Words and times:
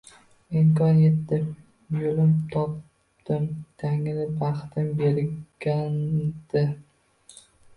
Imkon 0.59 1.01
etdi 1.09 1.37
yulim 1.97 2.31
topdim 2.55 3.45
Tangri 3.83 4.25
baxtim 4.41 4.89
berganda 5.03 6.65